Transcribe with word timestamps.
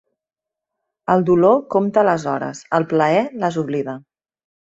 El 1.15 1.25
dolor 1.27 1.59
compta 1.75 2.05
les 2.07 2.25
hores; 2.33 2.63
el 2.79 2.89
plaer 2.95 3.21
les 3.45 3.61
oblida. 3.65 3.97